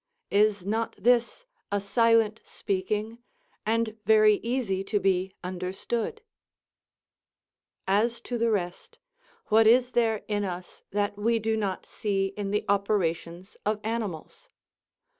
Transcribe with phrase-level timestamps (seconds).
[0.31, 3.19] is not this a silent speaking,
[3.67, 6.23] and very easy to be understood?
[7.87, 8.97] As to the rest,
[9.49, 14.49] what is there in us that we do not see in the operations of animals?